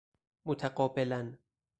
[0.45, 1.37] متقابلاً